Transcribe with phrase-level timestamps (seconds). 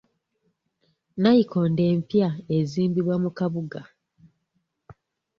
[1.13, 3.81] Nnayikondo empya ezimbibwa mu kabuga.